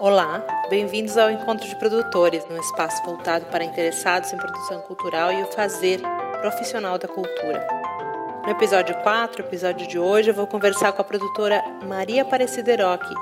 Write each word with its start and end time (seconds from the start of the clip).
Olá, 0.00 0.46
bem-vindos 0.70 1.18
ao 1.18 1.28
Encontro 1.28 1.68
de 1.68 1.74
Produtores, 1.74 2.46
um 2.48 2.56
espaço 2.56 3.02
voltado 3.04 3.46
para 3.46 3.64
interessados 3.64 4.32
em 4.32 4.36
produção 4.36 4.80
cultural 4.82 5.32
e 5.32 5.42
o 5.42 5.50
fazer 5.50 6.00
profissional 6.40 6.96
da 6.96 7.08
cultura. 7.08 7.66
No 8.44 8.50
episódio 8.50 8.94
4, 9.02 9.42
episódio 9.42 9.88
de 9.88 9.98
hoje, 9.98 10.30
eu 10.30 10.34
vou 10.34 10.46
conversar 10.46 10.92
com 10.92 11.02
a 11.02 11.04
produtora 11.04 11.64
Maria 11.84 12.22
Aparecida 12.22 12.70
Eroque, 12.70 13.12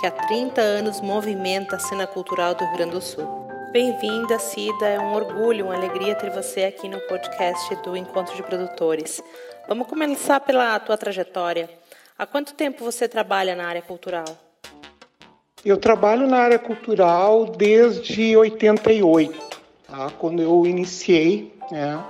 que 0.00 0.06
há 0.08 0.10
30 0.10 0.60
anos 0.60 1.00
movimenta 1.00 1.76
a 1.76 1.78
cena 1.78 2.08
cultural 2.08 2.56
do 2.56 2.64
Rio 2.64 2.76
Grande 2.76 2.90
do 2.90 3.00
Sul. 3.00 3.46
Bem-vinda, 3.70 4.36
Cida, 4.40 4.88
é 4.88 4.98
um 4.98 5.14
orgulho, 5.14 5.66
uma 5.66 5.76
alegria 5.76 6.16
ter 6.16 6.30
você 6.30 6.64
aqui 6.64 6.88
no 6.88 6.98
podcast 7.02 7.72
do 7.84 7.96
Encontro 7.96 8.34
de 8.34 8.42
Produtores. 8.42 9.22
Vamos 9.68 9.86
começar 9.86 10.40
pela 10.40 10.80
tua 10.80 10.98
trajetória. 10.98 11.70
Há 12.18 12.26
quanto 12.26 12.52
tempo 12.52 12.84
você 12.84 13.06
trabalha 13.06 13.54
na 13.54 13.68
área 13.68 13.82
cultural? 13.82 14.45
Eu 15.66 15.76
trabalho 15.76 16.28
na 16.28 16.38
área 16.38 16.60
cultural 16.60 17.44
desde 17.44 18.36
88, 18.36 19.34
tá? 19.88 20.12
quando 20.16 20.40
eu 20.40 20.64
iniciei 20.64 21.52
né, 21.72 22.00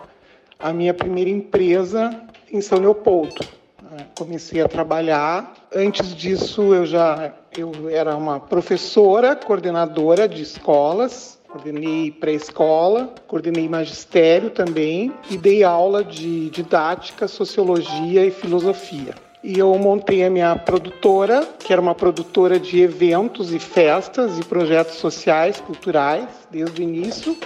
a 0.58 0.74
minha 0.74 0.92
primeira 0.92 1.30
empresa 1.30 2.10
em 2.52 2.60
São 2.60 2.78
Leopoldo. 2.78 3.46
Né? 3.80 4.08
Comecei 4.14 4.60
a 4.60 4.68
trabalhar. 4.68 5.54
Antes 5.74 6.14
disso, 6.14 6.74
eu 6.74 6.84
já 6.84 7.32
eu 7.56 7.88
era 7.88 8.14
uma 8.14 8.38
professora, 8.38 9.34
coordenadora 9.34 10.28
de 10.28 10.42
escolas. 10.42 11.38
Coordenei 11.48 12.10
pré-escola, 12.10 13.14
coordenei 13.26 13.66
magistério 13.66 14.50
também 14.50 15.14
e 15.30 15.38
dei 15.38 15.64
aula 15.64 16.04
de 16.04 16.50
didática, 16.50 17.26
sociologia 17.26 18.26
e 18.26 18.30
filosofia 18.30 19.14
e 19.46 19.60
eu 19.60 19.72
montei 19.78 20.24
a 20.24 20.28
minha 20.28 20.56
produtora, 20.56 21.46
que 21.60 21.72
era 21.72 21.80
uma 21.80 21.94
produtora 21.94 22.58
de 22.58 22.82
eventos 22.82 23.54
e 23.54 23.60
festas 23.60 24.40
e 24.40 24.44
projetos 24.44 24.96
sociais, 24.96 25.60
culturais, 25.60 26.26
desde 26.50 26.80
o 26.80 26.82
início, 26.82 27.38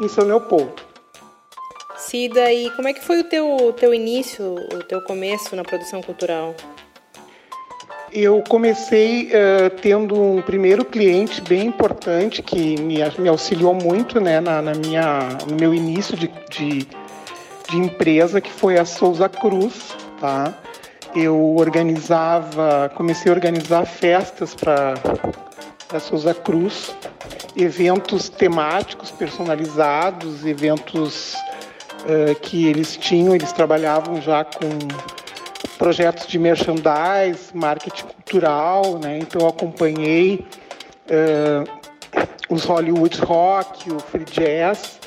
em 0.00 0.06
São 0.06 0.24
Leopoldo. 0.24 0.80
Cida, 1.96 2.52
e 2.52 2.70
como 2.70 2.86
é 2.86 2.92
que 2.92 3.04
foi 3.04 3.18
o 3.18 3.24
teu, 3.24 3.74
teu 3.76 3.92
início, 3.92 4.54
o 4.72 4.84
teu 4.84 5.02
começo 5.02 5.56
na 5.56 5.64
produção 5.64 6.00
cultural? 6.00 6.54
Eu 8.12 8.42
comecei 8.48 9.26
uh, 9.26 9.70
tendo 9.82 10.20
um 10.20 10.40
primeiro 10.42 10.84
cliente 10.84 11.40
bem 11.40 11.66
importante 11.66 12.42
que 12.42 12.80
me, 12.80 12.98
me 13.18 13.28
auxiliou 13.28 13.74
muito 13.74 14.20
né, 14.20 14.40
na, 14.40 14.62
na, 14.62 14.72
minha, 14.72 15.36
no 15.48 15.56
meu 15.56 15.74
início 15.74 16.16
de, 16.16 16.30
de, 16.48 16.86
de 17.68 17.76
empresa, 17.76 18.40
que 18.40 18.50
foi 18.50 18.78
a 18.78 18.84
Souza 18.84 19.28
Cruz, 19.28 19.96
tá? 20.20 20.56
Eu 21.14 21.56
organizava, 21.56 22.90
comecei 22.94 23.30
a 23.30 23.34
organizar 23.34 23.84
festas 23.84 24.54
para 24.54 24.94
a 25.92 25.98
Souza 25.98 26.32
Cruz, 26.32 26.94
eventos 27.56 28.28
temáticos 28.28 29.10
personalizados, 29.10 30.44
eventos 30.46 31.34
uh, 32.04 32.34
que 32.40 32.66
eles 32.66 32.96
tinham, 32.96 33.34
eles 33.34 33.52
trabalhavam 33.52 34.20
já 34.20 34.44
com 34.44 34.68
projetos 35.78 36.26
de 36.26 36.38
merchandise, 36.38 37.50
marketing 37.54 38.04
cultural, 38.04 38.98
né? 38.98 39.18
então 39.18 39.40
eu 39.42 39.48
acompanhei 39.48 40.46
uh, 41.10 41.68
os 42.48 42.64
Hollywood 42.64 43.20
Rock, 43.22 43.90
o 43.90 43.98
Free 43.98 44.24
Jazz, 44.24 45.00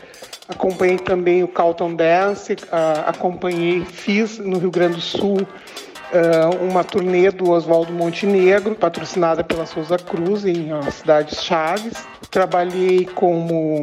acompanhei 0.49 0.97
também 0.97 1.43
o 1.43 1.47
Carlton 1.47 1.95
Dance, 1.95 2.53
uh, 2.53 3.03
acompanhei, 3.05 3.85
fiz 3.85 4.37
no 4.39 4.57
Rio 4.57 4.71
Grande 4.71 4.95
do 4.95 5.01
Sul 5.01 5.47
uma 6.61 6.83
turnê 6.83 7.31
do 7.31 7.51
Oswaldo 7.51 7.91
Montenegro, 7.91 8.75
patrocinada 8.75 9.43
pela 9.43 9.65
Souza 9.65 9.97
Cruz, 9.97 10.45
em 10.45 10.69
cidades 10.91 11.43
chaves. 11.43 12.05
Trabalhei 12.29 13.05
como 13.05 13.81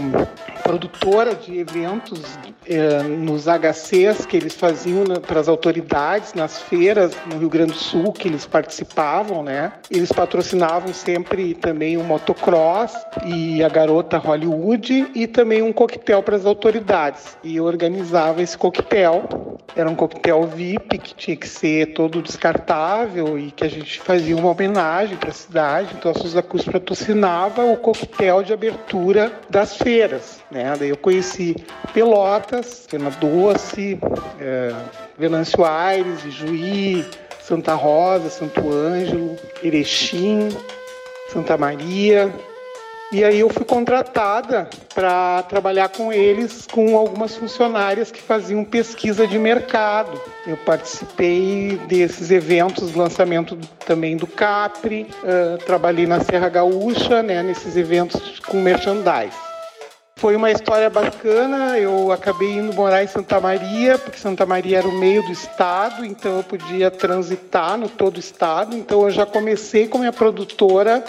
produtora 0.71 1.35
de 1.35 1.59
eventos 1.59 2.23
eh, 2.65 3.03
nos 3.03 3.49
HCs 3.49 4.25
que 4.25 4.37
eles 4.37 4.55
faziam 4.55 5.03
né, 5.03 5.17
para 5.19 5.41
as 5.41 5.49
autoridades, 5.49 6.33
nas 6.33 6.63
feiras 6.63 7.13
no 7.27 7.39
Rio 7.39 7.49
Grande 7.49 7.73
do 7.73 7.79
Sul 7.79 8.13
que 8.13 8.29
eles 8.29 8.47
participavam, 8.47 9.43
né? 9.43 9.73
Eles 9.91 10.13
patrocinavam 10.13 10.95
sempre 10.95 11.55
também 11.55 11.97
o 11.97 12.05
motocross 12.05 12.95
e 13.27 13.65
a 13.65 13.69
garota 13.69 14.17
Hollywood 14.17 15.11
e 15.13 15.27
também 15.27 15.61
um 15.61 15.73
coquetel 15.73 16.23
para 16.23 16.37
as 16.37 16.47
autoridades. 16.47 17.37
E 17.43 17.57
eu 17.57 17.65
organizava 17.65 18.41
esse 18.41 18.57
coquetel. 18.57 19.59
Era 19.75 19.89
um 19.89 19.95
coquetel 19.95 20.45
VIP 20.47 20.99
que 20.99 21.15
tinha 21.15 21.37
que 21.37 21.49
ser 21.49 21.95
todo 21.95 22.23
descartável 22.23 23.39
e 23.39 23.51
que 23.51 23.65
a 23.65 23.69
gente 23.69 24.01
fazia 24.01 24.37
uma 24.37 24.51
homenagem 24.51 25.17
para 25.17 25.31
a 25.31 25.35
cidade. 25.35 25.95
Então 25.99 26.13
a 26.13 26.15
Souza 26.15 26.43
patrocinava 26.43 27.65
o 27.65 27.77
coquetel 27.77 28.43
de 28.43 28.53
abertura 28.53 29.33
das 29.49 29.77
feiras. 29.77 30.41
Né? 30.51 30.60
Daí 30.79 30.89
eu 30.89 30.97
conheci 30.97 31.57
Pelotas, 31.93 32.87
Fena 32.89 33.11
Doce, 33.11 33.99
é, 34.39 34.75
Venâncio 35.19 35.65
Aires, 35.65 36.21
Juí, 36.23 37.05
Santa 37.41 37.75
Rosa, 37.75 38.31
Santo 38.31 38.71
Ângelo, 38.71 39.37
Erechim, 39.63 40.49
Santa 41.33 41.57
Maria. 41.57 42.33
E 43.13 43.25
aí 43.25 43.41
eu 43.41 43.49
fui 43.49 43.65
contratada 43.65 44.71
para 44.95 45.43
trabalhar 45.43 45.89
com 45.89 46.13
eles, 46.13 46.65
com 46.71 46.97
algumas 46.97 47.35
funcionárias 47.35 48.13
que 48.13 48.23
faziam 48.23 48.63
pesquisa 48.65 49.27
de 49.27 49.37
mercado. 49.37 50.21
Eu 50.47 50.57
participei 50.59 51.77
desses 51.89 52.31
eventos, 52.31 52.95
lançamento 52.95 53.59
também 53.85 54.17
do 54.17 54.29
Capri, 54.29 55.09
uh, 55.25 55.59
trabalhei 55.65 56.07
na 56.07 56.21
Serra 56.21 56.49
Gaúcha, 56.49 57.21
né, 57.21 57.43
nesses 57.43 57.77
eventos 57.77 58.39
com 58.47 58.61
merchandise. 58.61 59.50
Foi 60.21 60.37
uma 60.37 60.51
história 60.51 60.91
bacana. 60.91 61.79
Eu 61.79 62.13
acabei 62.13 62.59
indo 62.59 62.75
morar 62.75 63.03
em 63.03 63.07
Santa 63.07 63.41
Maria, 63.41 63.97
porque 63.97 64.19
Santa 64.19 64.45
Maria 64.45 64.77
era 64.77 64.87
o 64.87 64.93
meio 64.93 65.23
do 65.23 65.33
estado, 65.33 66.05
então 66.05 66.37
eu 66.37 66.43
podia 66.43 66.91
transitar 66.91 67.79
no 67.79 67.89
todo 67.89 68.19
o 68.19 68.21
estado. 68.21 68.77
Então 68.77 69.05
eu 69.05 69.11
já 69.11 69.25
comecei 69.25 69.89
com 69.89 69.97
minha 69.97 70.13
produtora 70.13 71.03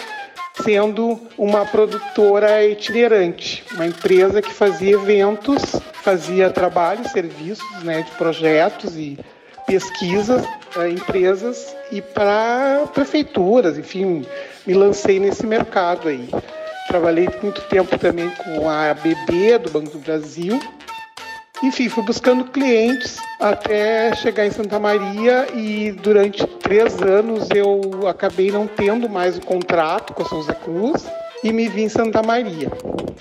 sendo 0.62 1.20
uma 1.36 1.66
produtora 1.66 2.64
itinerante, 2.64 3.62
uma 3.74 3.86
empresa 3.86 4.40
que 4.40 4.50
fazia 4.50 4.92
eventos, 4.94 5.60
fazia 5.92 6.48
trabalho, 6.48 7.06
serviços, 7.06 7.82
né, 7.82 8.00
de 8.00 8.10
projetos 8.12 8.96
e 8.96 9.18
pesquisas 9.66 10.42
para 10.72 10.88
empresas 10.88 11.76
e 11.90 12.00
para 12.00 12.84
prefeituras, 12.94 13.76
enfim, 13.76 14.24
me 14.66 14.72
lancei 14.72 15.20
nesse 15.20 15.46
mercado 15.46 16.08
aí. 16.08 16.30
Trabalhei 16.92 17.26
muito 17.42 17.62
tempo 17.62 17.98
também 17.98 18.28
com 18.44 18.68
a 18.68 18.90
ABB 18.90 19.56
do 19.62 19.70
Banco 19.70 19.92
do 19.92 19.98
Brasil. 19.98 20.60
Enfim, 21.62 21.88
fui 21.88 22.02
buscando 22.02 22.44
clientes 22.44 23.16
até 23.40 24.14
chegar 24.14 24.44
em 24.44 24.50
Santa 24.50 24.78
Maria 24.78 25.46
e 25.54 25.90
durante 25.92 26.46
três 26.58 27.00
anos 27.00 27.48
eu 27.54 28.06
acabei 28.06 28.50
não 28.50 28.66
tendo 28.66 29.08
mais 29.08 29.38
o 29.38 29.40
contrato 29.40 30.12
com 30.12 30.22
a 30.22 30.26
Souza 30.26 30.52
Cruz 30.52 31.06
e 31.42 31.50
me 31.50 31.66
vim 31.66 31.84
em 31.84 31.88
Santa 31.88 32.22
Maria. 32.22 32.70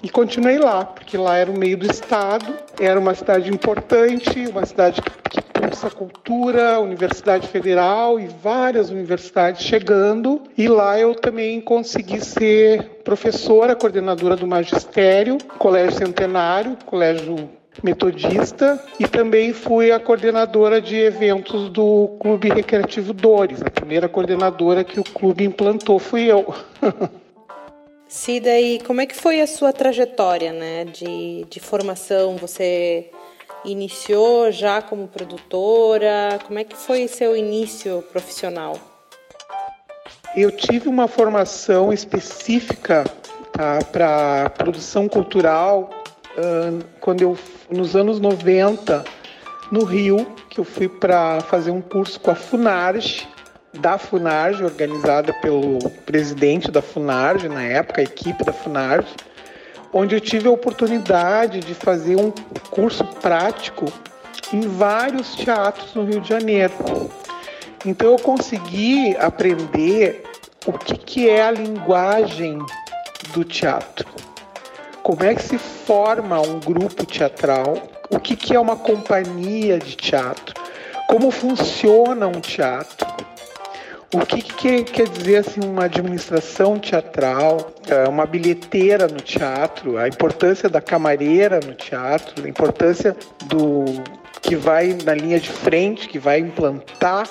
E 0.03 0.09
continuei 0.09 0.59
lá, 0.59 0.83
porque 0.83 1.15
lá 1.15 1.37
era 1.37 1.49
o 1.49 1.57
meio 1.57 1.77
do 1.77 1.89
estado, 1.89 2.53
era 2.77 2.99
uma 2.99 3.15
cidade 3.15 3.49
importante, 3.49 4.47
uma 4.49 4.65
cidade 4.65 5.01
que 5.01 5.41
essa 5.61 5.89
cultura, 5.89 6.79
Universidade 6.79 7.47
Federal 7.47 8.19
e 8.19 8.27
várias 8.27 8.89
universidades 8.89 9.63
chegando. 9.63 10.41
E 10.57 10.67
lá 10.67 10.99
eu 10.99 11.13
também 11.13 11.61
consegui 11.61 12.19
ser 12.19 13.01
professora, 13.03 13.75
coordenadora 13.75 14.35
do 14.35 14.47
magistério, 14.47 15.37
Colégio 15.57 15.97
Centenário, 15.97 16.77
Colégio 16.85 17.49
metodista 17.81 18.83
e 18.99 19.07
também 19.07 19.53
fui 19.53 19.91
a 19.91 19.99
coordenadora 19.99 20.81
de 20.81 20.97
eventos 20.97 21.69
do 21.69 22.17
Clube 22.19 22.49
Recreativo 22.49 23.13
Dores. 23.13 23.61
A 23.61 23.69
primeira 23.69 24.09
coordenadora 24.09 24.83
que 24.83 24.99
o 24.99 25.03
clube 25.03 25.43
implantou 25.43 25.97
fui 25.97 26.29
eu. 26.29 26.53
Cida, 28.07 28.59
e 28.59 28.79
como 28.79 28.99
é 28.99 29.05
que 29.05 29.15
foi 29.15 29.39
a 29.39 29.47
sua 29.47 29.71
trajetória 29.71 30.51
né, 30.51 30.83
de, 30.83 31.45
de 31.49 31.59
formação? 31.61 32.35
Você 32.35 33.09
iniciou 33.65 34.51
já 34.51 34.81
como 34.81 35.07
produtora? 35.07 36.39
Como 36.45 36.59
é 36.59 36.63
que 36.63 36.75
foi 36.75 37.07
seu 37.07 37.35
início 37.35 38.03
profissional? 38.11 38.77
Eu 40.35 40.51
tive 40.51 40.87
uma 40.87 41.07
formação 41.07 41.91
específica 41.91 43.03
tá, 43.51 43.79
para 43.91 44.49
produção 44.51 45.07
cultural 45.07 45.89
quando 46.99 47.21
eu 47.21 47.37
nos 47.69 47.95
anos 47.95 48.19
90 48.19 49.03
no 49.71 49.83
Rio, 49.83 50.25
que 50.49 50.59
eu 50.59 50.63
fui 50.63 50.89
para 50.89 51.41
fazer 51.41 51.71
um 51.71 51.81
curso 51.81 52.19
com 52.19 52.31
a 52.31 52.35
Funarge, 52.35 53.27
da 53.73 53.97
Funarge, 53.97 54.63
organizada 54.63 55.33
pelo 55.33 55.79
presidente 56.05 56.69
da 56.69 56.81
Funarge 56.81 57.47
na 57.47 57.63
época, 57.63 58.01
a 58.01 58.03
equipe 58.03 58.43
da 58.43 58.51
Funarge 58.51 59.13
onde 59.93 60.15
eu 60.15 60.21
tive 60.21 60.47
a 60.47 60.51
oportunidade 60.51 61.59
de 61.59 61.73
fazer 61.73 62.15
um 62.15 62.31
curso 62.69 63.03
prático 63.21 63.85
em 64.53 64.61
vários 64.61 65.35
teatros 65.35 65.93
no 65.93 66.03
Rio 66.05 66.21
de 66.21 66.29
Janeiro. 66.29 66.73
Então 67.85 68.11
eu 68.11 68.19
consegui 68.19 69.15
aprender 69.17 70.23
o 70.65 70.73
que, 70.73 70.97
que 70.97 71.29
é 71.29 71.43
a 71.43 71.51
linguagem 71.51 72.59
do 73.33 73.43
teatro. 73.43 74.07
Como 75.01 75.23
é 75.23 75.33
que 75.33 75.41
se 75.41 75.57
forma 75.57 76.39
um 76.39 76.59
grupo 76.59 77.05
teatral? 77.05 77.75
O 78.09 78.19
que, 78.19 78.35
que 78.35 78.55
é 78.55 78.59
uma 78.59 78.75
companhia 78.75 79.79
de 79.79 79.95
teatro? 79.95 80.53
Como 81.07 81.31
funciona 81.31 82.27
um 82.27 82.39
teatro? 82.39 83.07
O 84.13 84.25
que, 84.25 84.41
que 84.41 84.83
quer 84.83 85.07
dizer 85.07 85.37
assim, 85.37 85.61
uma 85.63 85.85
administração 85.85 86.77
teatral, 86.77 87.71
é, 87.87 88.09
uma 88.09 88.25
bilheteira 88.25 89.07
no 89.07 89.21
teatro, 89.21 89.97
a 89.97 90.05
importância 90.05 90.67
da 90.67 90.81
camareira 90.81 91.61
no 91.65 91.73
teatro, 91.73 92.45
a 92.45 92.49
importância 92.49 93.15
do 93.45 93.85
que 94.41 94.57
vai 94.57 94.97
na 95.05 95.13
linha 95.13 95.39
de 95.39 95.49
frente, 95.49 96.09
que 96.09 96.19
vai 96.19 96.39
implantar 96.39 97.25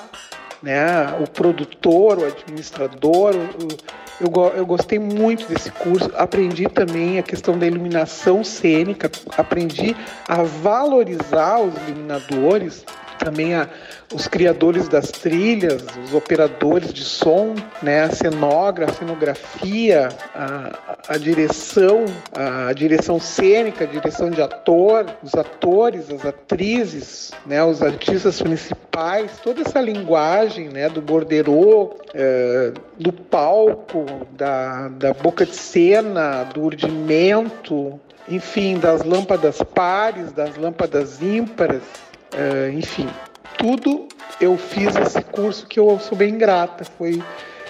né, 0.63 1.15
o 1.19 1.29
produtor, 1.29 2.17
o 2.17 2.25
administrador. 2.25 3.35
O, 3.35 4.01
eu, 4.19 4.53
eu 4.55 4.65
gostei 4.65 4.97
muito 4.97 5.47
desse 5.47 5.69
curso, 5.69 6.11
aprendi 6.15 6.67
também 6.67 7.19
a 7.19 7.23
questão 7.23 7.59
da 7.59 7.67
iluminação 7.67 8.43
cênica, 8.43 9.09
aprendi 9.37 9.95
a 10.27 10.41
valorizar 10.41 11.59
os 11.59 11.75
iluminadores 11.87 12.83
também 13.23 13.53
a, 13.53 13.67
os 14.13 14.27
criadores 14.27 14.87
das 14.87 15.11
trilhas, 15.11 15.85
os 16.03 16.13
operadores 16.13 16.93
de 16.93 17.03
som, 17.03 17.53
né, 17.81 18.03
a 18.03 18.11
cenógrafa, 18.11 18.91
a 18.91 18.95
cenografia, 18.95 20.09
a, 20.35 20.97
a 21.07 21.17
direção, 21.17 22.05
a, 22.35 22.67
a, 22.67 22.73
direção 22.73 23.19
cênica, 23.19 23.83
a 23.83 23.87
direção 23.87 24.29
de 24.29 24.41
ator, 24.41 25.05
os 25.23 25.35
atores, 25.35 26.09
as 26.09 26.25
atrizes, 26.25 27.31
né, 27.45 27.63
os 27.63 27.81
artistas 27.81 28.41
principais, 28.41 29.31
toda 29.43 29.61
essa 29.61 29.79
linguagem 29.79 30.69
né, 30.69 30.89
do 30.89 31.01
borderô, 31.01 31.95
é, 32.13 32.73
do 32.97 33.13
palco, 33.13 34.05
da, 34.31 34.89
da 34.89 35.13
boca 35.13 35.45
de 35.45 35.55
cena, 35.55 36.43
do 36.43 36.63
urdimento, 36.63 37.99
enfim, 38.27 38.77
das 38.79 39.03
lâmpadas 39.03 39.61
pares, 39.73 40.31
das 40.31 40.55
lâmpadas 40.57 41.21
ímpares, 41.21 41.81
Uh, 42.33 42.71
enfim, 42.77 43.07
tudo 43.57 44.07
eu 44.39 44.57
fiz 44.57 44.95
esse 44.95 45.21
curso 45.21 45.67
que 45.67 45.79
eu 45.79 45.99
sou 45.99 46.17
bem 46.17 46.37
grata. 46.37 46.83
Foi 46.97 47.21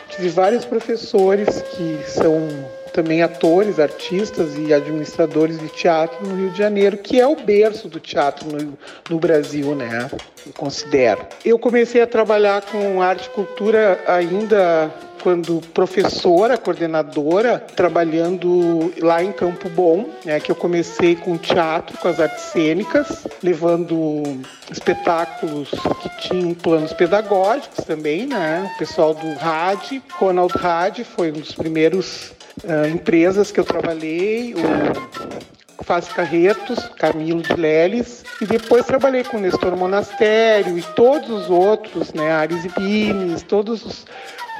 tive 0.10 0.30
vários 0.30 0.66
professores 0.66 1.62
que 1.62 2.00
são 2.06 2.48
também 2.94 3.22
atores, 3.22 3.80
artistas 3.80 4.58
e 4.58 4.74
administradores 4.74 5.58
de 5.60 5.70
teatro 5.70 6.28
no 6.28 6.36
Rio 6.36 6.50
de 6.50 6.58
Janeiro, 6.58 6.98
que 6.98 7.20
é 7.20 7.26
o 7.26 7.36
berço 7.36 7.88
do 7.88 8.00
teatro 8.00 8.50
no, 8.50 8.78
no 9.10 9.20
Brasil, 9.20 9.74
né? 9.74 10.10
Eu 10.46 10.54
considero. 10.54 11.26
Eu 11.44 11.58
comecei 11.58 12.02
a 12.02 12.08
trabalhar 12.08 12.62
com 12.64 13.02
arte 13.02 13.28
e 13.28 13.30
cultura 13.30 14.00
ainda 14.08 14.92
quando 15.22 15.62
professora, 15.74 16.58
coordenadora, 16.58 17.60
trabalhando 17.76 18.94
lá 19.00 19.24
em 19.24 19.32
Campo 19.32 19.70
Bom, 19.70 20.10
né, 20.26 20.40
que 20.40 20.52
eu 20.52 20.56
comecei 20.56 21.16
com 21.16 21.38
teatro, 21.38 21.98
com 21.98 22.08
as 22.08 22.20
artes 22.20 22.46
cênicas, 22.46 23.26
levando 23.44 24.24
espetáculos 24.72 25.70
que 26.02 26.30
tinham 26.30 26.54
planos 26.54 26.94
pedagógicos 26.94 27.86
também, 27.86 28.26
né? 28.26 28.70
O 28.76 28.80
pessoal 28.80 29.14
do 29.14 29.34
RAD, 29.36 30.02
Ronald 30.14 30.54
RAD 30.58 31.04
foi 31.04 31.30
um 31.30 31.40
dos 31.40 31.54
primeiros 31.54 32.32
uh, 32.64 32.88
empresas 32.88 33.52
que 33.52 33.60
eu 33.60 33.64
trabalhei, 33.64 34.54
o 34.54 35.84
Faz 35.84 36.08
Carretos, 36.08 36.80
Camilo 36.98 37.42
de 37.42 37.54
Leles, 37.54 38.24
e 38.40 38.46
depois 38.46 38.86
trabalhei 38.86 39.24
com 39.24 39.40
Nestor 39.40 39.76
Monastério 39.76 40.78
e 40.78 40.82
todos 40.96 41.30
os 41.30 41.50
outros, 41.50 42.14
né, 42.14 42.32
Ares 42.32 42.64
e 42.66 42.70
Pines, 42.70 43.44
todos 43.44 43.86
os, 43.86 44.06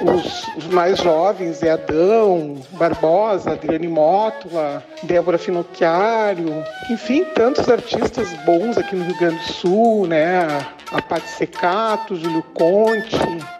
os, 0.02 0.48
os, 0.56 0.66
mais 0.66 0.98
jovens, 0.98 1.62
é 1.62 1.70
Adão, 1.70 2.56
Barbosa, 2.72 3.52
Adriane 3.52 3.88
Mótula, 3.88 4.82
Débora 5.02 5.38
Finocchiario, 5.38 6.64
enfim, 6.90 7.24
tantos 7.34 7.68
artistas 7.68 8.28
bons 8.44 8.76
aqui 8.76 8.96
no 8.96 9.04
Rio 9.04 9.18
Grande 9.18 9.36
do 9.36 9.52
Sul, 9.52 10.06
né? 10.06 10.46
A 10.92 11.00
Paty 11.00 11.28
Secato, 11.28 12.16
Júlio 12.16 12.42
Conte, 12.54 13.16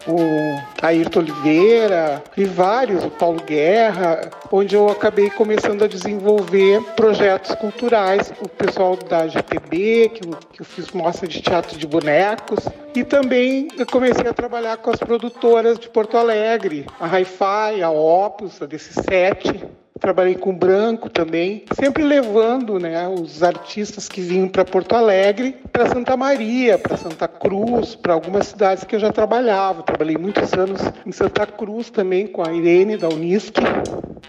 o 0.07 0.85
Ayrton 0.85 1.19
Oliveira 1.19 2.23
e 2.37 2.45
vários, 2.45 3.03
o 3.03 3.09
Paulo 3.09 3.41
Guerra, 3.41 4.29
onde 4.51 4.75
eu 4.75 4.89
acabei 4.89 5.29
começando 5.29 5.83
a 5.83 5.87
desenvolver 5.87 6.81
projetos 6.95 7.55
culturais, 7.55 8.31
o 8.41 8.47
pessoal 8.47 8.95
da 8.95 9.27
GTB, 9.27 10.09
que 10.09 10.27
eu, 10.27 10.37
que 10.53 10.61
eu 10.61 10.65
fiz 10.65 10.91
mostra 10.91 11.27
de 11.27 11.41
teatro 11.41 11.77
de 11.77 11.87
bonecos, 11.87 12.67
e 12.95 13.03
também 13.03 13.67
eu 13.77 13.85
comecei 13.85 14.27
a 14.27 14.33
trabalhar 14.33 14.77
com 14.77 14.91
as 14.91 14.99
produtoras 14.99 15.79
de 15.79 15.89
Porto 15.89 16.17
Alegre, 16.17 16.85
a 16.99 17.07
Hi-Fi, 17.07 17.81
a 17.81 17.89
Opus, 17.89 18.61
a 18.61 18.67
DC7, 18.67 19.67
trabalhei 20.03 20.35
com 20.35 20.53
branco 20.53 21.09
também, 21.09 21.63
sempre 21.79 22.03
levando 22.03 22.77
né, 22.77 23.07
os 23.07 23.41
artistas 23.41 24.09
que 24.09 24.19
vinham 24.19 24.49
para 24.49 24.65
Porto 24.65 24.97
Alegre, 24.97 25.55
para 25.71 25.87
Santa 25.87 26.17
Maria, 26.17 26.77
para 26.77 26.97
Santa 26.97 27.25
Cruz, 27.25 27.95
para 27.95 28.11
algumas 28.11 28.47
cidades 28.47 28.83
que 28.83 28.97
eu 28.97 28.99
já 28.99 29.13
trabalhava. 29.13 29.81
Trabalhei 29.81 30.17
muitos 30.17 30.51
anos 30.51 30.81
em 31.05 31.11
Santa 31.13 31.45
Cruz 31.45 31.89
também 31.89 32.27
com 32.27 32.45
a 32.45 32.51
Irene 32.51 32.97
da 32.97 33.07
Unisc. 33.07 33.55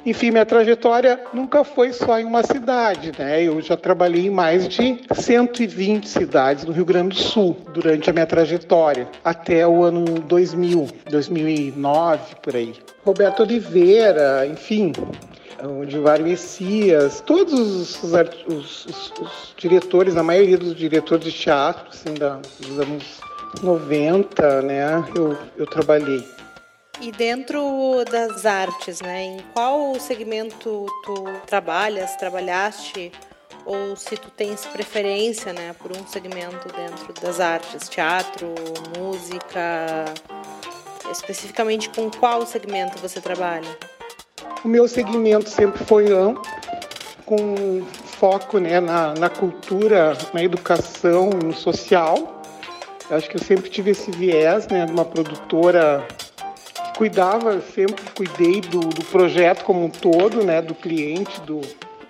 Enfim, 0.06 0.30
minha 0.30 0.46
trajetória 0.46 1.18
nunca 1.32 1.64
foi 1.64 1.92
só 1.92 2.20
em 2.20 2.24
uma 2.24 2.44
cidade, 2.44 3.10
né? 3.18 3.42
Eu 3.42 3.60
já 3.60 3.76
trabalhei 3.76 4.26
em 4.26 4.30
mais 4.30 4.68
de 4.68 5.00
120 5.12 6.06
cidades 6.08 6.64
no 6.64 6.72
Rio 6.72 6.84
Grande 6.84 7.16
do 7.16 7.20
Sul 7.20 7.56
durante 7.72 8.08
a 8.08 8.12
minha 8.12 8.26
trajetória, 8.26 9.08
até 9.24 9.66
o 9.66 9.82
ano 9.82 10.04
2000, 10.04 10.86
2009, 11.10 12.36
por 12.40 12.54
aí. 12.54 12.74
Roberto 13.04 13.40
Oliveira, 13.40 14.46
enfim, 14.46 14.92
o 15.66 15.84
Divário 15.86 16.24
Messias, 16.24 17.20
todos 17.20 17.52
os, 17.52 18.02
os, 18.02 18.86
os, 18.86 19.12
os, 19.20 19.54
diretores, 19.56 20.16
a 20.16 20.22
maioria 20.22 20.58
dos 20.58 20.74
diretores 20.74 21.24
de 21.24 21.32
teatro, 21.32 21.88
assim, 21.88 22.14
da, 22.14 22.40
dos 22.60 22.78
anos 22.78 23.20
90, 23.62 24.62
né, 24.62 25.04
eu, 25.14 25.36
eu 25.56 25.66
trabalhei. 25.66 26.24
E 27.00 27.10
dentro 27.10 28.04
das 28.10 28.46
artes, 28.46 29.00
né, 29.00 29.22
em 29.22 29.38
qual 29.52 29.98
segmento 29.98 30.86
tu 31.04 31.24
trabalhas, 31.46 32.14
trabalhaste, 32.16 33.10
ou 33.64 33.96
se 33.96 34.16
tu 34.16 34.30
tens 34.30 34.66
preferência, 34.66 35.52
né, 35.52 35.74
por 35.80 35.90
um 35.96 36.06
segmento 36.06 36.68
dentro 36.68 37.12
das 37.20 37.40
artes, 37.40 37.88
teatro, 37.88 38.54
música, 38.98 40.04
especificamente 41.10 41.88
com 41.90 42.10
qual 42.10 42.46
segmento 42.46 42.98
você 42.98 43.20
trabalha? 43.20 43.93
O 44.64 44.68
meu 44.68 44.88
segmento 44.88 45.50
sempre 45.50 45.84
foi 45.84 46.10
amplo, 46.10 46.42
com 47.26 47.82
foco 48.18 48.58
né, 48.58 48.80
na, 48.80 49.12
na 49.12 49.28
cultura, 49.28 50.16
na 50.32 50.42
educação, 50.42 51.28
no 51.28 51.52
social. 51.52 52.42
Eu 53.10 53.16
acho 53.18 53.28
que 53.28 53.36
eu 53.36 53.42
sempre 53.42 53.68
tive 53.68 53.90
esse 53.90 54.10
viés 54.10 54.66
né, 54.68 54.86
de 54.86 54.92
uma 54.92 55.04
produtora 55.04 56.06
que 56.92 56.98
cuidava, 56.98 57.60
sempre 57.60 58.02
cuidei 58.16 58.62
do, 58.62 58.80
do 58.80 59.04
projeto 59.04 59.64
como 59.64 59.84
um 59.84 59.90
todo, 59.90 60.42
né, 60.42 60.62
do 60.62 60.74
cliente, 60.74 61.40
do, 61.42 61.60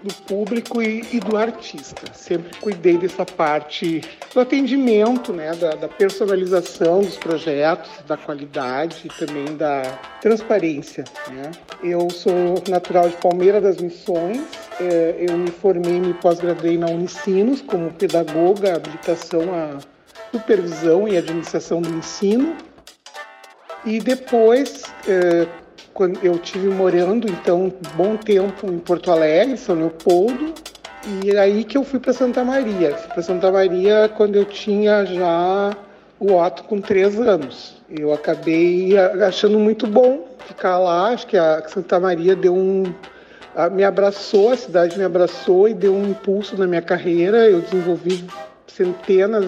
do 0.04 0.14
público 0.26 0.82
e, 0.82 1.02
e, 1.12 1.18
do 1.18 1.36
artista. 1.36 2.12
Sempre 2.12 2.50
cuidei 2.60 2.98
dessa 2.98 3.24
parte 3.24 4.02
do 4.34 4.40
atendimento, 4.40 5.32
né, 5.32 5.54
da, 5.54 5.70
da, 5.70 5.88
personalização 5.88 7.00
dos 7.00 7.16
projetos, 7.16 7.90
da 8.06 8.16
qualidade 8.16 9.02
e 9.06 9.26
também 9.26 9.56
da 9.56 9.82
transparência. 10.20 11.04
Né. 11.30 11.50
Eu 11.82 12.10
sou 12.10 12.62
natural 12.68 13.08
de 13.08 13.16
Palmeira 13.16 13.60
das 13.60 13.78
Missões, 13.78 14.42
é, 14.78 15.16
eu 15.18 15.38
me 15.38 15.50
formei, 15.50 15.98
me 15.98 16.12
pós-graduei 16.14 16.76
na 16.76 16.86
Unicinos 16.86 17.62
como 17.62 17.90
pedagoga, 17.90 18.76
habilitação 18.76 19.42
à 19.54 19.78
supervisão 20.30 21.08
e 21.08 21.16
administração 21.16 21.80
do 21.80 21.88
ensino. 21.88 22.54
E 23.86 24.00
depois, 24.00 24.82
é, 25.06 25.46
quando 25.94 26.18
eu 26.24 26.36
tive 26.38 26.68
morando 26.68 27.30
então 27.30 27.66
um 27.66 27.72
bom 27.96 28.16
tempo 28.16 28.66
em 28.66 28.78
Porto 28.78 29.10
Alegre, 29.10 29.56
São 29.56 29.76
Leopoldo, 29.76 30.52
e 31.22 31.36
aí 31.36 31.62
que 31.64 31.78
eu 31.78 31.84
fui 31.84 32.00
para 32.00 32.12
Santa 32.12 32.44
Maria. 32.44 32.96
Fui 32.96 33.08
para 33.14 33.22
Santa 33.22 33.50
Maria 33.50 34.10
quando 34.14 34.36
eu 34.36 34.44
tinha 34.44 35.04
já 35.06 35.76
o 36.18 36.32
Otto 36.34 36.64
com 36.64 36.80
três 36.80 37.18
anos. 37.20 37.76
Eu 37.88 38.12
acabei 38.12 38.98
achando 38.98 39.58
muito 39.58 39.86
bom 39.86 40.26
ficar 40.46 40.78
lá. 40.78 41.08
Acho 41.08 41.26
que 41.26 41.36
a 41.36 41.62
Santa 41.68 42.00
Maria 42.00 42.34
deu 42.34 42.54
um 42.54 42.84
me 43.70 43.84
abraçou, 43.84 44.50
a 44.50 44.56
cidade 44.56 44.98
me 44.98 45.04
abraçou 45.04 45.68
e 45.68 45.74
deu 45.74 45.94
um 45.94 46.10
impulso 46.10 46.58
na 46.58 46.66
minha 46.66 46.82
carreira. 46.82 47.48
Eu 47.48 47.60
desenvolvi 47.60 48.24
centenas 48.66 49.44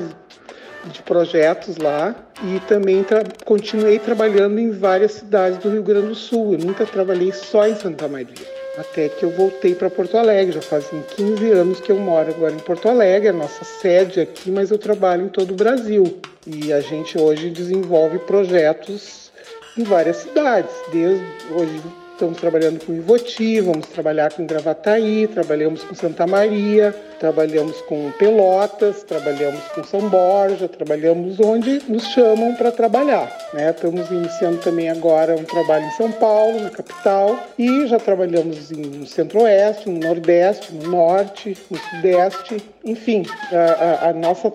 de 0.90 1.02
projetos 1.02 1.76
lá 1.76 2.14
e 2.44 2.60
também 2.60 3.02
tra 3.02 3.22
continuei 3.44 3.98
trabalhando 3.98 4.58
em 4.58 4.70
várias 4.70 5.12
cidades 5.12 5.58
do 5.58 5.70
Rio 5.70 5.82
Grande 5.82 6.08
do 6.08 6.14
Sul. 6.14 6.54
Eu 6.54 6.58
nunca 6.58 6.84
trabalhei 6.86 7.32
só 7.32 7.66
em 7.66 7.74
Santa 7.74 8.08
Maria. 8.08 8.56
Até 8.78 9.08
que 9.08 9.24
eu 9.24 9.30
voltei 9.30 9.74
para 9.74 9.88
Porto 9.88 10.18
Alegre, 10.18 10.52
já 10.52 10.60
fazem 10.60 11.02
15 11.16 11.50
anos 11.50 11.80
que 11.80 11.90
eu 11.90 11.96
moro 11.96 12.28
agora 12.28 12.52
em 12.52 12.58
Porto 12.58 12.88
Alegre, 12.88 13.28
a 13.28 13.32
nossa 13.32 13.64
sede 13.64 14.20
aqui, 14.20 14.50
mas 14.50 14.70
eu 14.70 14.76
trabalho 14.76 15.24
em 15.24 15.28
todo 15.28 15.52
o 15.52 15.54
Brasil. 15.54 16.20
E 16.46 16.72
a 16.72 16.80
gente 16.80 17.18
hoje 17.18 17.48
desenvolve 17.48 18.18
projetos 18.20 19.30
em 19.78 19.82
várias 19.82 20.18
cidades, 20.18 20.70
desde 20.92 21.24
hoje 21.52 21.80
estamos 22.16 22.38
trabalhando 22.38 22.82
com 22.82 22.94
Ivoti, 22.94 23.60
vamos 23.60 23.88
trabalhar 23.88 24.32
com 24.32 24.46
Gravataí, 24.46 25.28
trabalhamos 25.28 25.84
com 25.84 25.94
Santa 25.94 26.26
Maria, 26.26 26.94
trabalhamos 27.20 27.78
com 27.82 28.10
Pelotas, 28.12 29.02
trabalhamos 29.02 29.62
com 29.74 29.84
São 29.84 30.08
Borja, 30.08 30.66
trabalhamos 30.66 31.38
onde 31.40 31.82
nos 31.86 32.04
chamam 32.04 32.54
para 32.54 32.72
trabalhar. 32.72 33.30
Né? 33.52 33.68
Estamos 33.68 34.10
iniciando 34.10 34.56
também 34.58 34.88
agora 34.88 35.36
um 35.36 35.44
trabalho 35.44 35.84
em 35.84 35.90
São 35.90 36.10
Paulo, 36.10 36.58
na 36.58 36.70
capital, 36.70 37.38
e 37.58 37.86
já 37.86 37.98
trabalhamos 37.98 38.70
no 38.70 39.06
Centro-Oeste, 39.06 39.90
no 39.90 40.00
Nordeste, 40.00 40.72
no 40.72 40.88
Norte, 40.88 41.54
no 41.70 41.76
Sudeste, 41.76 42.56
enfim, 42.82 43.26
a, 43.52 44.06
a, 44.06 44.10
a 44.10 44.12
nossa 44.14 44.50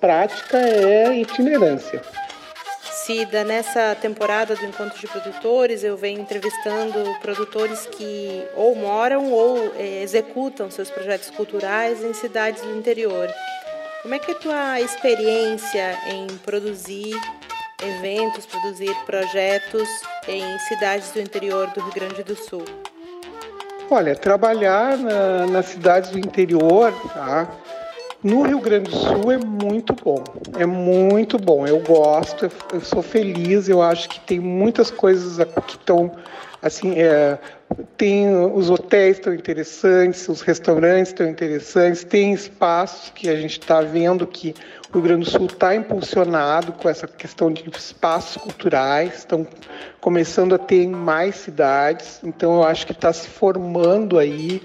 prática 0.00 0.56
é 0.56 1.18
itinerância. 1.18 2.00
Cida, 3.04 3.42
nessa 3.42 3.96
temporada 3.96 4.54
do 4.54 4.64
Encontro 4.64 4.96
de 4.96 5.08
Produtores, 5.08 5.82
eu 5.82 5.96
venho 5.96 6.20
entrevistando 6.20 7.18
produtores 7.20 7.84
que 7.84 8.44
ou 8.54 8.76
moram 8.76 9.32
ou 9.32 9.74
é, 9.74 10.02
executam 10.02 10.70
seus 10.70 10.88
projetos 10.88 11.28
culturais 11.30 12.00
em 12.04 12.14
cidades 12.14 12.62
do 12.62 12.76
interior. 12.78 13.28
Como 14.02 14.14
é 14.14 14.20
que 14.20 14.30
é 14.30 14.34
a 14.34 14.38
tua 14.38 14.80
experiência 14.80 15.98
em 16.12 16.28
produzir 16.44 17.20
eventos, 17.82 18.46
produzir 18.46 18.94
projetos 19.04 19.88
em 20.28 20.58
cidades 20.60 21.10
do 21.10 21.20
interior 21.20 21.68
do 21.70 21.80
Rio 21.80 21.92
Grande 21.92 22.22
do 22.22 22.36
Sul? 22.36 22.64
Olha, 23.90 24.14
trabalhar 24.14 24.96
na, 24.96 25.46
nas 25.48 25.66
cidades 25.66 26.10
do 26.10 26.20
interior, 26.20 26.92
tá? 27.12 27.48
No 28.22 28.42
Rio 28.42 28.60
Grande 28.60 28.88
do 28.90 28.96
Sul 28.96 29.32
é 29.32 29.38
muito 29.38 29.94
bom, 29.94 30.22
é 30.56 30.64
muito 30.64 31.38
bom. 31.38 31.66
Eu 31.66 31.80
gosto, 31.80 32.48
eu 32.72 32.80
sou 32.80 33.02
feliz. 33.02 33.68
Eu 33.68 33.82
acho 33.82 34.08
que 34.08 34.20
tem 34.20 34.38
muitas 34.38 34.92
coisas 34.92 35.44
que 35.66 35.72
estão 35.72 36.12
assim, 36.62 36.92
é, 37.00 37.36
tem 37.96 38.32
os 38.32 38.70
hotéis 38.70 39.16
estão 39.16 39.34
interessantes, 39.34 40.28
os 40.28 40.40
restaurantes 40.40 41.08
estão 41.08 41.28
interessantes, 41.28 42.04
tem 42.04 42.32
espaços 42.32 43.10
que 43.10 43.28
a 43.28 43.34
gente 43.34 43.58
está 43.58 43.80
vendo 43.80 44.24
que 44.24 44.54
o 44.90 44.92
Rio 44.92 45.02
Grande 45.02 45.24
do 45.24 45.30
Sul 45.30 45.46
está 45.46 45.74
impulsionado 45.74 46.72
com 46.74 46.88
essa 46.88 47.08
questão 47.08 47.52
de 47.52 47.68
espaços 47.76 48.40
culturais, 48.40 49.18
estão 49.18 49.44
começando 50.00 50.54
a 50.54 50.58
ter 50.58 50.84
em 50.84 50.90
mais 50.90 51.34
cidades. 51.34 52.20
Então 52.22 52.54
eu 52.54 52.62
acho 52.62 52.86
que 52.86 52.92
está 52.92 53.12
se 53.12 53.26
formando 53.26 54.16
aí 54.16 54.62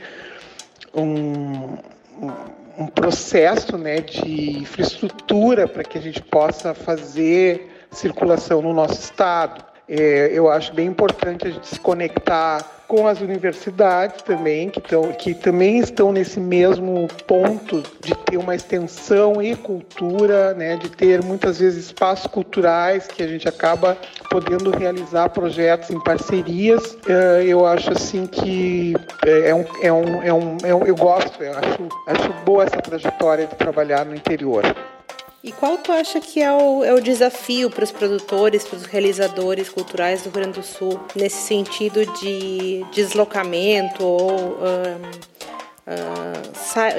um, 0.93 1.77
um 2.21 2.31
um 2.77 2.87
processo 2.87 3.77
né, 3.77 4.01
de 4.01 4.59
infraestrutura 4.59 5.67
para 5.67 5.83
que 5.83 5.97
a 5.97 6.01
gente 6.01 6.21
possa 6.21 6.73
fazer 6.73 7.87
circulação 7.91 8.61
no 8.61 8.73
nosso 8.73 9.01
estado. 9.01 9.65
É, 9.89 10.29
eu 10.33 10.49
acho 10.49 10.73
bem 10.73 10.87
importante 10.87 11.47
a 11.47 11.51
gente 11.51 11.67
se 11.67 11.79
conectar 11.79 12.77
com 12.87 13.05
as 13.05 13.19
universidades 13.19 14.21
também, 14.21 14.69
que, 14.69 14.79
tão, 14.79 15.11
que 15.11 15.33
também 15.33 15.79
estão 15.79 16.11
nesse 16.11 16.39
mesmo 16.39 17.07
ponto 17.27 17.83
de 18.01 18.15
ter 18.15 18.37
uma 18.37 18.55
extensão 18.55 19.41
e 19.41 19.55
cultura, 19.55 20.53
né, 20.53 20.77
de 20.77 20.89
ter 20.89 21.21
muitas 21.21 21.59
vezes 21.59 21.87
espaços 21.87 22.27
culturais 22.27 23.05
que 23.07 23.21
a 23.21 23.27
gente 23.27 23.47
acaba 23.47 23.97
podendo 24.29 24.71
realizar 24.71 25.29
projetos 25.29 25.89
em 25.89 25.99
parcerias. 25.99 26.97
É, 27.07 27.43
eu 27.45 27.65
acho 27.65 27.91
assim 27.91 28.25
que 28.25 28.95
é, 29.25 29.49
é 29.49 29.55
um, 29.55 29.65
é 29.81 29.91
um, 29.91 30.23
é 30.23 30.33
um, 30.33 30.57
é 30.63 30.75
um 30.75 30.85
eu 30.85 30.95
gosto, 30.95 31.43
eu 31.43 31.51
acho, 31.51 31.89
acho 32.07 32.33
boa 32.45 32.63
essa 32.63 32.77
trajetória 32.77 33.45
de 33.45 33.55
trabalhar 33.55 34.05
no 34.05 34.15
interior. 34.15 34.63
E 35.47 35.51
qual 35.53 35.77
tu 35.77 35.93
acha 35.93 36.19
que 36.19 36.41
é 36.41 36.51
o, 36.51 36.83
é 36.83 36.93
o 36.93 36.99
desafio 36.99 37.69
para 37.69 37.85
os 37.85 37.91
produtores, 37.91 38.65
para 38.65 38.75
os 38.75 38.83
realizadores 38.83 39.69
culturais 39.69 40.21
do 40.21 40.25
Rio 40.25 40.33
Grande 40.33 40.59
do 40.59 40.63
Sul, 40.65 40.99
nesse 41.15 41.37
sentido 41.37 42.05
de 42.19 42.85
deslocamento 42.91 44.03
ou 44.03 44.57
uh, 44.57 44.99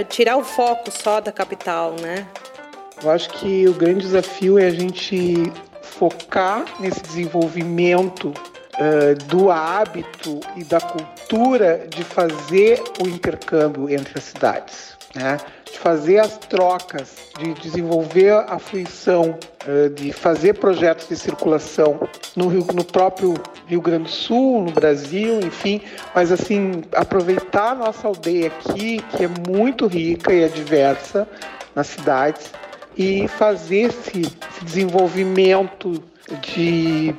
tirar 0.09 0.39
o 0.39 0.45
foco 0.45 0.91
só 0.91 1.21
da 1.21 1.31
capital, 1.31 1.95
né? 2.01 2.27
Eu 3.03 3.11
acho 3.11 3.29
que 3.29 3.69
o 3.69 3.75
grande 3.75 4.01
desafio 4.01 4.59
é 4.59 4.65
a 4.65 4.71
gente 4.71 5.53
focar 5.83 6.65
nesse 6.81 7.03
desenvolvimento 7.03 8.29
uh, 8.31 9.15
do 9.27 9.51
hábito 9.51 10.41
e 10.57 10.65
da 10.65 10.81
cultura 10.81 11.87
de 11.87 12.03
fazer 12.03 12.83
o 13.05 13.07
intercâmbio 13.07 13.91
entre 13.91 14.17
as 14.17 14.25
cidades 14.25 14.98
né? 15.15 15.39
de 15.71 15.79
fazer 15.79 16.19
as 16.19 16.37
trocas, 16.39 17.17
de 17.39 17.55
desenvolver 17.55 18.33
a 18.33 18.59
fruição, 18.59 19.39
eh, 19.67 19.89
de 19.91 20.13
fazer 20.13 20.55
projetos 20.55 21.09
de 21.09 21.17
circulação 21.17 22.01
no, 22.35 22.49
Rio, 22.49 22.67
no 22.75 22.85
próprio 22.85 23.35
Rio 23.67 23.81
Grande 23.81 24.05
do 24.05 24.11
Sul, 24.11 24.63
no 24.65 24.73
Brasil, 24.73 25.41
enfim, 25.41 25.83
mas 26.15 26.33
assim, 26.33 26.83
aproveitar 26.93 27.73
a 27.73 27.75
nossa 27.75 28.07
aldeia 28.07 28.49
aqui, 28.49 29.03
que 29.17 29.25
é 29.25 29.29
muito 29.29 29.87
rica 29.87 30.33
e 30.33 30.43
é 30.43 30.49
diversa 30.49 31.29
nas 31.75 31.87
cidades, 31.89 32.51
e 32.97 33.29
fazer 33.29 33.89
esse, 33.89 34.21
esse 34.23 34.65
desenvolvimento 34.65 36.03
de 36.41 37.15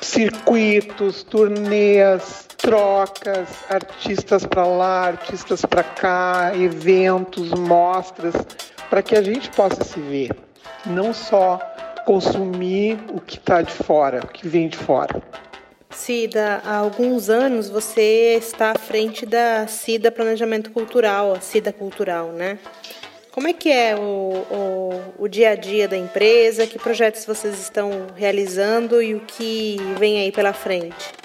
circuitos, 0.00 1.22
turnês, 1.24 2.46
trocas, 2.64 3.46
artistas 3.68 4.46
para 4.46 4.66
lá, 4.66 5.02
artistas 5.02 5.60
para 5.66 5.84
cá, 5.84 6.52
eventos, 6.56 7.50
mostras, 7.50 8.34
para 8.88 9.02
que 9.02 9.14
a 9.14 9.20
gente 9.20 9.50
possa 9.50 9.84
se 9.84 10.00
ver, 10.00 10.30
não 10.86 11.12
só 11.12 11.60
consumir 12.06 12.98
o 13.12 13.20
que 13.20 13.36
está 13.36 13.60
de 13.60 13.70
fora, 13.70 14.20
o 14.24 14.28
que 14.28 14.48
vem 14.48 14.66
de 14.68 14.78
fora. 14.78 15.22
Cida, 15.90 16.62
há 16.64 16.76
alguns 16.76 17.28
anos 17.28 17.68
você 17.68 18.36
está 18.38 18.72
à 18.72 18.78
frente 18.78 19.26
da 19.26 19.66
CIDA 19.66 20.10
Planejamento 20.10 20.70
Cultural, 20.70 21.34
a 21.34 21.40
CIDA 21.40 21.72
Cultural, 21.72 22.32
né? 22.32 22.58
Como 23.30 23.46
é 23.46 23.52
que 23.52 23.70
é 23.70 23.94
o, 23.94 24.00
o, 24.00 25.24
o, 25.24 25.28
dia 25.28 25.50
a 25.50 25.54
dia 25.54 25.86
da 25.86 25.98
empresa? 25.98 26.66
Que 26.66 26.78
projetos 26.78 27.26
vocês 27.26 27.60
estão 27.60 28.06
realizando 28.16 29.02
e 29.02 29.14
o 29.14 29.20
que 29.20 29.76
vem 29.98 30.20
aí 30.20 30.32
pela 30.32 30.52
frente? 30.52 31.23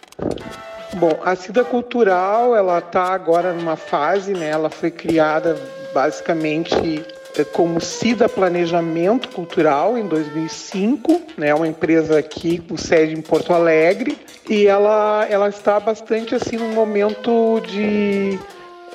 Bom, 0.93 1.19
a 1.23 1.35
Cida 1.35 1.63
Cultural 1.63 2.55
ela 2.55 2.79
está 2.79 3.13
agora 3.13 3.53
numa 3.53 3.75
fase, 3.75 4.33
né? 4.33 4.49
Ela 4.49 4.69
foi 4.69 4.89
criada 4.89 5.55
basicamente 5.93 7.05
eh, 7.37 7.43
como 7.43 7.79
Cida 7.79 8.27
Planejamento 8.27 9.29
Cultural 9.29 9.97
em 9.97 10.07
2005, 10.07 11.21
né? 11.37 11.53
Uma 11.53 11.67
empresa 11.67 12.17
aqui 12.17 12.57
com 12.57 12.75
sede 12.75 13.13
em 13.13 13.21
Porto 13.21 13.53
Alegre 13.53 14.17
e 14.49 14.65
ela 14.65 15.27
ela 15.29 15.49
está 15.49 15.79
bastante 15.79 16.33
assim 16.33 16.57
num 16.57 16.73
momento 16.73 17.61
de 17.67 18.39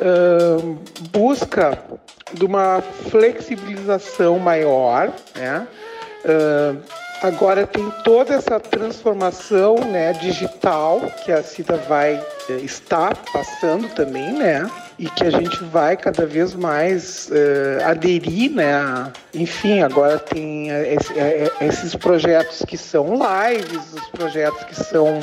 uh, 0.00 0.78
busca 1.12 1.78
de 2.32 2.44
uma 2.44 2.82
flexibilização 3.08 4.40
maior, 4.40 5.12
né? 5.36 5.66
Uh, 6.24 7.03
agora 7.22 7.66
tem 7.66 7.90
toda 8.04 8.34
essa 8.34 8.58
transformação 8.60 9.76
né, 9.76 10.12
digital 10.12 11.00
que 11.24 11.32
a 11.32 11.42
CIDA 11.42 11.76
vai 11.88 12.16
uh, 12.16 12.52
estar 12.62 13.16
passando 13.32 13.88
também, 13.94 14.32
né? 14.32 14.70
E 14.98 15.06
que 15.10 15.24
a 15.24 15.30
gente 15.30 15.62
vai 15.64 15.96
cada 15.96 16.24
vez 16.24 16.54
mais 16.54 17.28
uh, 17.30 17.84
aderir, 17.84 18.52
né? 18.52 19.12
Enfim, 19.34 19.80
agora 19.80 20.18
tem 20.18 20.68
esses 21.60 21.96
projetos 21.96 22.62
que 22.66 22.76
são 22.76 23.14
lives, 23.14 23.92
os 23.92 24.08
projetos 24.10 24.62
que 24.64 24.74
são 24.74 25.20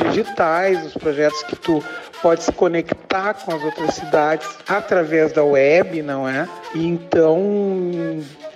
digitais, 0.00 0.84
os 0.86 0.94
projetos 0.94 1.42
que 1.44 1.56
tu 1.56 1.82
pode 2.22 2.42
se 2.42 2.52
conectar 2.52 3.34
com 3.34 3.54
as 3.54 3.62
outras 3.62 3.94
cidades 3.94 4.48
através 4.68 5.32
da 5.32 5.44
web, 5.44 6.02
não 6.02 6.28
é? 6.28 6.48
E 6.74 6.86
então 6.86 7.40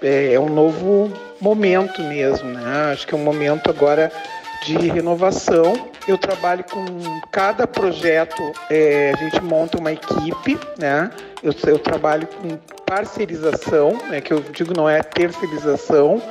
é, 0.02 0.34
é 0.34 0.40
um 0.40 0.48
novo 0.48 1.10
momento 1.40 2.02
mesmo, 2.02 2.48
né? 2.48 2.92
Acho 2.92 3.06
que 3.06 3.14
é 3.14 3.18
um 3.18 3.24
momento 3.24 3.70
agora 3.70 4.10
de 4.64 4.76
renovação. 4.88 5.90
Eu 6.06 6.18
trabalho 6.18 6.64
com 6.64 6.84
cada 7.30 7.66
projeto, 7.66 8.42
é, 8.70 9.12
a 9.14 9.16
gente 9.16 9.42
monta 9.42 9.78
uma 9.78 9.92
equipe, 9.92 10.58
né? 10.78 11.10
Eu, 11.42 11.54
eu 11.66 11.78
trabalho 11.78 12.26
com 12.26 12.56
parcerização, 12.86 13.98
né? 14.08 14.20
Que 14.20 14.32
eu 14.32 14.40
digo 14.40 14.74
não 14.76 14.88
é 14.88 15.02
terceirização, 15.02 16.22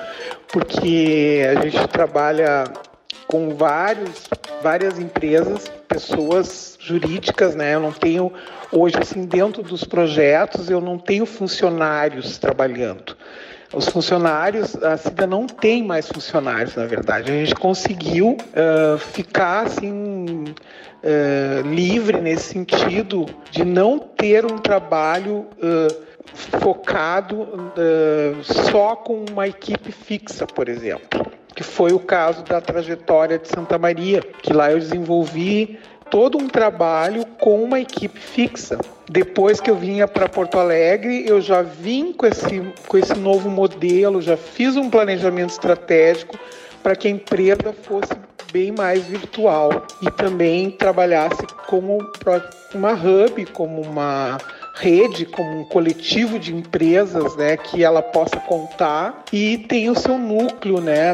porque 0.48 1.43
a 1.50 1.62
gente 1.62 1.88
trabalha 1.88 2.65
com 3.34 3.50
vários, 3.50 4.30
várias 4.62 5.00
empresas, 5.00 5.68
pessoas 5.88 6.78
jurídicas, 6.80 7.56
né? 7.56 7.74
Eu 7.74 7.80
não 7.80 7.92
tenho 7.92 8.32
hoje 8.72 8.96
assim 9.02 9.25
dentro 9.25 9.63
dos 9.63 9.84
projetos, 9.84 10.70
eu 10.70 10.80
não 10.80 11.00
tenho 11.00 11.25
funcionários 11.25 12.38
trabalhando. 12.38 13.18
Os 13.74 13.88
funcionários, 13.90 14.75
a 14.84 14.98
CIDA 14.98 15.25
não 15.25 15.48
tem 15.48 15.84
mais 15.84 16.08
funcionários, 16.08 16.75
na 16.75 16.86
verdade. 16.86 17.32
A 17.32 17.34
gente 17.34 17.56
conseguiu 17.56 18.38
uh, 18.38 19.00
ficar 19.00 19.66
assim 19.66 20.44
uh, 20.44 21.68
livre 21.68 22.22
nesse 22.22 22.54
sentido 22.54 23.25
de 23.50 23.66
não 23.66 23.98
ter 23.98 24.46
um 24.46 24.60
trabalho 24.60 25.48
uh, 25.58 26.04
focado 26.62 27.48
só 28.44 28.96
com 28.96 29.25
uma 29.32 29.48
equipe 29.48 29.92
fixa, 29.92 30.46
por 30.46 30.70
exemplo 30.70 31.34
que 31.56 31.64
foi 31.64 31.94
o 31.94 32.00
caso 32.00 32.44
da 32.44 32.60
trajetória 32.60 33.38
de 33.38 33.48
Santa 33.48 33.78
Maria, 33.78 34.22
que 34.42 34.54
lá 34.54 34.72
eu 34.72 34.80
desenvolvi 34.80 35.80
todo 36.10 36.38
um 36.38 36.48
trabalho 36.48 37.26
com 37.40 37.64
uma 37.64 37.80
equipe 37.80 38.20
fixa. 38.20 38.78
Depois 39.10 39.60
que 39.60 39.70
eu 39.70 39.76
vinha 39.76 40.08
para 40.08 40.30
Porto 40.30 40.60
Alegre, 40.60 41.28
eu 41.28 41.42
já 41.42 41.62
vim 41.62 42.14
com 42.14 42.26
esse, 42.26 42.62
com 42.88 42.98
esse 42.98 43.16
novo 43.16 43.50
modelo, 43.50 44.22
já 44.22 44.38
fiz 44.38 44.76
um 44.76 44.90
planejamento 44.90 45.50
estratégico 45.50 46.38
para 46.82 46.96
que 46.96 47.08
a 47.08 47.12
empresa 47.12 47.74
fosse 47.84 48.14
bem 48.52 48.72
mais 48.72 49.04
virtual 49.06 49.88
e 50.04 50.12
também 50.12 50.70
trabalhasse 50.70 51.42
como 51.66 51.98
uma 52.76 52.94
hub, 52.94 53.46
como 53.48 53.82
uma 53.82 54.38
rede, 54.74 55.25
como 55.25 55.60
um 55.60 55.63
coletivo 55.63 56.39
de 56.39 56.53
empresas, 56.53 57.36
né, 57.36 57.56
que 57.58 57.84
ela 57.84 58.01
possa 58.01 58.38
contar 58.38 59.24
e 59.32 59.60
tem 59.60 59.89
o 59.89 59.96
seu 59.96 60.18
núcleo, 60.18 60.82
né, 60.82 61.13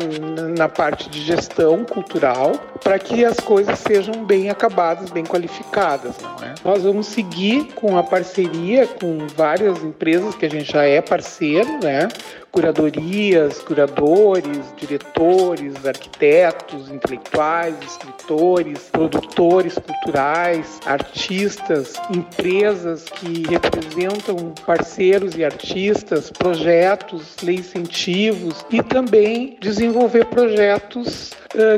na 0.57 0.69
parte 0.69 1.09
de 1.09 1.21
gestão 1.21 1.83
cultural, 1.83 2.53
para 2.81 2.97
que 2.97 3.25
as 3.25 3.39
coisas 3.39 3.77
sejam 3.79 4.25
bem 4.25 4.49
acabadas, 4.49 5.11
bem 5.11 5.25
qualificadas, 5.25 6.15
não 6.21 6.45
é? 6.45 6.55
Nós 6.63 6.83
vamos 6.83 7.07
seguir 7.07 7.65
com 7.75 7.97
a 7.97 8.03
parceria 8.03 8.87
com 8.87 9.27
várias 9.35 9.83
empresas 9.83 10.35
que 10.35 10.45
a 10.45 10.49
gente 10.49 10.71
já 10.71 10.83
é 10.83 11.01
parceiro, 11.01 11.79
né? 11.83 12.07
Curadorias, 12.51 13.59
curadores, 13.59 14.73
diretores, 14.77 15.85
arquitetos, 15.85 16.89
intelectuais, 16.89 17.75
escritores, 17.81 18.79
produtores 18.91 19.75
culturais, 19.75 20.79
artistas, 20.85 21.93
empresas 22.13 23.05
que 23.05 23.43
representam 23.47 24.53
parceiros 24.65 25.35
e 25.35 25.43
artistas, 25.43 26.31
projetos, 26.31 27.35
leis 27.43 27.69
incentivos 27.69 28.65
e 28.69 28.81
também 28.81 29.57
desenvolver 29.59 30.25
projetos 30.25 31.31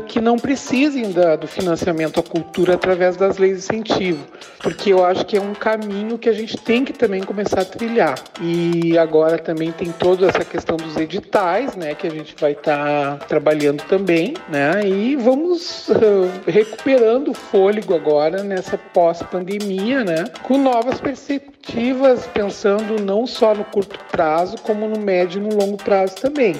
que 0.07 0.19
não 0.19 0.37
precisem 0.37 1.11
da, 1.11 1.35
do 1.35 1.47
financiamento 1.47 2.19
à 2.19 2.23
cultura 2.23 2.75
através 2.75 3.15
das 3.15 3.37
leis 3.37 3.57
de 3.57 3.63
incentivo, 3.63 4.25
porque 4.59 4.91
eu 4.91 5.03
acho 5.03 5.25
que 5.25 5.37
é 5.37 5.41
um 5.41 5.53
caminho 5.53 6.17
que 6.17 6.29
a 6.29 6.33
gente 6.33 6.57
tem 6.57 6.83
que 6.83 6.93
também 6.93 7.21
começar 7.21 7.61
a 7.61 7.65
trilhar. 7.65 8.15
E 8.41 8.97
agora 8.97 9.37
também 9.37 9.71
tem 9.71 9.91
toda 9.91 10.27
essa 10.27 10.43
questão 10.43 10.77
dos 10.77 10.97
editais, 10.97 11.75
né, 11.75 11.95
que 11.95 12.07
a 12.07 12.09
gente 12.09 12.35
vai 12.39 12.51
estar 12.53 13.17
tá 13.17 13.25
trabalhando 13.25 13.83
também, 13.83 14.33
né, 14.49 14.81
e 14.85 15.15
vamos 15.15 15.89
uh, 15.89 16.29
recuperando 16.47 17.29
o 17.29 17.33
fôlego 17.33 17.95
agora 17.95 18.43
nessa 18.43 18.77
pós-pandemia, 18.77 20.03
né, 20.03 20.25
com 20.43 20.57
novas 20.57 20.99
perspectivas, 20.99 22.27
pensando 22.27 23.01
não 23.01 23.25
só 23.25 23.53
no 23.53 23.63
curto 23.65 23.97
prazo, 24.11 24.57
como 24.63 24.87
no 24.87 24.99
médio 24.99 25.41
e 25.41 25.43
no 25.47 25.55
longo 25.55 25.77
prazo 25.77 26.15
também. 26.15 26.55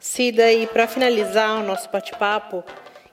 Cida, 0.00 0.52
e 0.52 0.66
para 0.66 0.86
finalizar 0.86 1.58
o 1.60 1.66
nosso 1.66 1.90
bate-papo, 1.90 2.62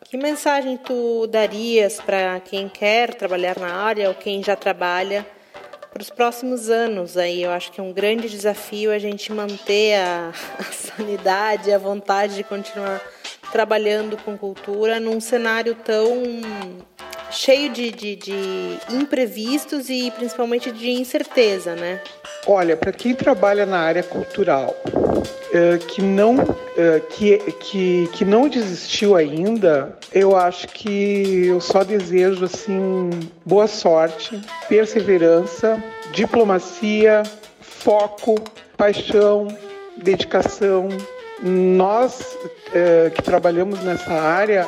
que 0.03 0.17
mensagem 0.17 0.77
tu 0.77 1.25
darias 1.27 1.99
para 1.99 2.39
quem 2.39 2.69
quer 2.69 3.15
trabalhar 3.15 3.57
na 3.59 3.73
área 3.73 4.07
ou 4.07 4.13
quem 4.13 4.43
já 4.43 4.55
trabalha 4.55 5.25
para 5.91 6.01
os 6.01 6.11
próximos 6.11 6.69
anos? 6.69 7.17
Aí 7.17 7.41
eu 7.41 7.49
acho 7.49 7.71
que 7.71 7.81
é 7.81 7.83
um 7.83 7.91
grande 7.91 8.29
desafio 8.29 8.91
a 8.91 8.99
gente 8.99 9.31
manter 9.31 9.95
a, 9.95 10.31
a 10.59 10.63
sanidade, 10.63 11.71
a 11.71 11.77
vontade 11.77 12.35
de 12.35 12.43
continuar 12.43 13.01
trabalhando 13.51 14.15
com 14.17 14.37
cultura 14.37 14.99
num 14.99 15.19
cenário 15.19 15.73
tão 15.73 16.07
cheio 17.31 17.71
de, 17.71 17.91
de, 17.91 18.15
de 18.15 18.77
imprevistos 18.91 19.89
e 19.89 20.11
principalmente 20.11 20.71
de 20.71 20.91
incerteza, 20.91 21.75
né? 21.75 21.99
Olha, 22.45 22.77
para 22.77 22.91
quem 22.91 23.15
trabalha 23.15 23.65
na 23.65 23.79
área 23.79 24.03
cultural, 24.03 24.75
uh, 25.55 25.85
que 25.88 26.01
não 26.01 26.35
uh, 26.35 27.01
que, 27.09 27.38
que, 27.38 28.09
que 28.12 28.25
não 28.25 28.50
desistiu 28.50 29.15
ainda, 29.15 29.97
eu 30.13 30.35
acho 30.35 30.67
que 30.67 31.47
eu 31.47 31.62
só 31.62 31.83
desejo 31.83 32.45
assim 32.45 33.09
boa 33.45 33.67
sorte, 33.67 34.39
perseverança, 34.67 35.81
diplomacia, 36.11 37.24
foco, 37.61 38.35
paixão, 38.77 39.48
dedicação. 39.98 40.89
Nós 41.43 42.37
uh, 42.41 43.11
que 43.11 43.21
trabalhamos 43.21 43.81
nessa 43.83 44.13
área, 44.13 44.67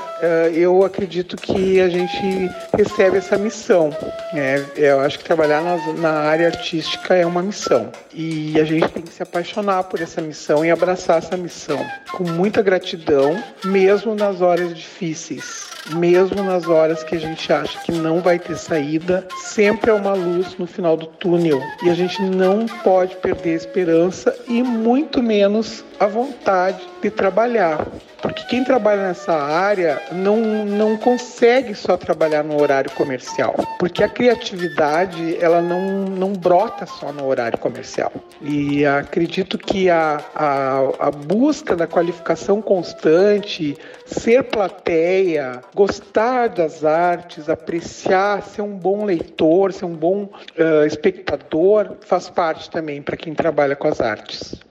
eu 0.53 0.84
acredito 0.84 1.36
que 1.38 1.80
a 1.80 1.89
gente 1.89 2.51
recebe 2.75 3.17
essa 3.17 3.38
missão. 3.38 3.89
Né? 4.34 4.65
Eu 4.75 4.99
acho 4.99 5.19
que 5.19 5.25
trabalhar 5.25 5.62
na, 5.62 5.93
na 5.93 6.12
área 6.12 6.47
artística 6.47 7.15
é 7.15 7.25
uma 7.25 7.41
missão. 7.41 7.91
E 8.13 8.60
a 8.60 8.63
gente 8.63 8.88
tem 8.89 9.03
que 9.03 9.13
se 9.13 9.23
apaixonar 9.23 9.84
por 9.86 10.01
essa 10.01 10.21
missão 10.21 10.65
e 10.65 10.71
abraçar 10.71 11.17
essa 11.19 11.38
missão 11.38 11.86
com 12.12 12.23
muita 12.23 12.62
gratidão, 12.62 13.41
mesmo 13.63 14.15
nas 14.15 14.41
horas 14.41 14.75
difíceis, 14.75 15.67
mesmo 15.95 16.43
nas 16.43 16.67
horas 16.67 17.03
que 17.03 17.15
a 17.15 17.19
gente 17.19 17.51
acha 17.51 17.80
que 17.80 17.91
não 17.91 18.21
vai 18.21 18.39
ter 18.39 18.58
saída, 18.58 19.27
sempre 19.43 19.91
há 19.91 19.95
uma 19.95 20.13
luz 20.13 20.56
no 20.58 20.67
final 20.67 20.97
do 20.97 21.08
túnel. 21.08 21.62
E 21.84 21.89
a 21.89 21.93
gente 21.93 22.21
não 22.21 22.65
pode 22.84 23.15
perder 23.17 23.51
a 23.51 23.56
esperança 23.56 24.36
e 24.47 24.62
muito 24.63 25.21
menos 25.21 25.84
a 25.99 26.07
vontade 26.07 26.81
de 27.01 27.10
trabalhar. 27.10 27.86
Porque 28.21 28.43
quem 28.45 28.63
trabalha 28.63 29.07
nessa 29.07 29.33
área 29.33 30.01
não, 30.12 30.65
não 30.65 30.97
consegue 30.97 31.75
só 31.75 31.95
trabalhar 31.95 32.43
no 32.43 32.60
horário 32.60 32.91
comercial, 32.91 33.55
porque 33.77 34.03
a 34.03 34.10
criatividade 34.10 35.38
ela 35.39 35.62
não, 35.62 36.05
não 36.05 36.33
brota 36.33 36.86
só 36.86 37.12
no 37.12 37.27
horário 37.27 37.60
comercial. 37.60 38.12
E 38.41 38.86
acredito 38.86 39.57
que 39.57 39.89
a, 39.89 40.19
a, 40.33 41.07
a 41.07 41.12
busca 41.12 41.75
da 41.75 41.86
qualificação 41.86 42.62
constante, 42.62 43.77
ser 44.05 44.43
plateia, 44.43 45.62
gostar 45.75 46.49
das 46.49 46.83
artes, 46.83 47.49
apreciar, 47.49 48.41
ser 48.41 48.63
um 48.63 48.75
bom 48.77 49.05
leitor, 49.05 49.71
ser 49.71 49.86
um 49.86 49.95
bom 49.95 50.23
uh, 50.23 50.86
espectador, 50.86 51.97
faz 52.01 52.29
parte 52.29 52.69
também 52.69 53.01
para 53.01 53.15
quem 53.15 53.33
trabalha 53.33 53.75
com 53.75 53.88
as 53.88 54.01
artes. 54.01 54.66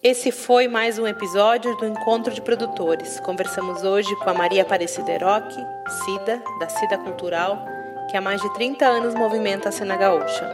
Esse 0.00 0.30
foi 0.30 0.68
mais 0.68 0.96
um 0.96 1.08
episódio 1.08 1.76
do 1.76 1.84
Encontro 1.84 2.32
de 2.32 2.40
Produtores. 2.40 3.18
Conversamos 3.18 3.82
hoje 3.82 4.14
com 4.14 4.30
a 4.30 4.34
Maria 4.34 4.62
Aparecida 4.62 5.10
Eroque, 5.10 5.56
Cida, 6.04 6.40
da 6.60 6.68
Cida 6.68 6.96
Cultural, 6.98 7.66
que 8.08 8.16
há 8.16 8.20
mais 8.20 8.40
de 8.40 8.48
30 8.54 8.86
anos 8.86 9.12
movimenta 9.12 9.70
a 9.70 9.72
cena 9.72 9.96
gaúcha. 9.96 10.48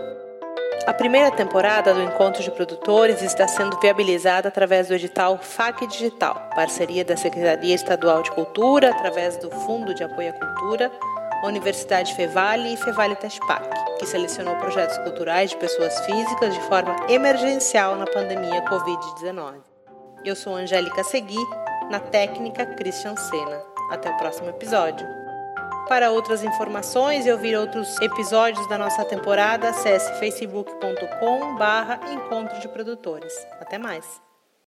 A 0.86 0.94
primeira 0.94 1.30
temporada 1.30 1.92
do 1.92 2.02
Encontro 2.02 2.42
de 2.42 2.50
Produtores 2.50 3.20
está 3.20 3.46
sendo 3.46 3.78
viabilizada 3.80 4.48
através 4.48 4.88
do 4.88 4.94
edital 4.94 5.38
FAC 5.38 5.86
Digital, 5.88 6.48
parceria 6.54 7.04
da 7.04 7.14
Secretaria 7.14 7.74
Estadual 7.74 8.22
de 8.22 8.30
Cultura, 8.30 8.92
através 8.92 9.36
do 9.36 9.50
Fundo 9.50 9.94
de 9.94 10.02
Apoio 10.02 10.30
à 10.30 10.32
Cultura, 10.32 10.90
Universidade 11.44 12.14
Fevale 12.14 12.72
e 12.72 12.76
Fevale 12.78 13.14
Teshpak, 13.16 13.68
que 13.98 14.06
selecionou 14.06 14.56
projetos 14.56 14.96
culturais 14.98 15.50
de 15.50 15.58
pessoas 15.58 16.00
físicas 16.06 16.54
de 16.54 16.60
forma 16.62 16.96
emergencial 17.08 17.96
na 17.96 18.06
pandemia 18.06 18.64
Covid-19. 18.64 19.56
Eu 20.24 20.34
sou 20.34 20.56
Angélica 20.56 21.04
Segui, 21.04 21.44
na 21.90 22.00
técnica 22.00 22.64
Christian 22.64 23.14
Sena. 23.14 23.62
Até 23.90 24.08
o 24.10 24.16
próximo 24.16 24.48
episódio. 24.48 25.06
Para 25.86 26.10
outras 26.10 26.42
informações 26.42 27.26
e 27.26 27.30
ouvir 27.30 27.54
outros 27.56 28.00
episódios 28.00 28.66
da 28.68 28.78
nossa 28.78 29.04
temporada, 29.04 29.68
acesse 29.68 30.18
facebook.com/encontro 30.18 32.58
de 32.58 32.68
produtores. 32.68 33.34
Até 33.60 33.76
mais. 33.76 34.18